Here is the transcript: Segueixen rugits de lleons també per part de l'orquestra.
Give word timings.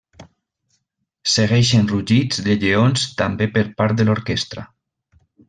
Segueixen 1.33 1.85
rugits 1.91 2.41
de 2.47 2.57
lleons 2.65 3.05
també 3.21 3.49
per 3.59 3.65
part 3.83 4.01
de 4.01 4.09
l'orquestra. 4.09 4.67